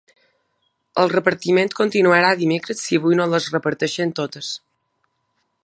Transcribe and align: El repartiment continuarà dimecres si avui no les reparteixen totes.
El 1.01 1.11
repartiment 1.11 1.69
continuarà 1.79 2.31
dimecres 2.39 2.81
si 2.87 2.99
avui 3.01 3.19
no 3.21 3.29
les 3.35 3.51
reparteixen 3.57 4.15
totes. 4.21 4.51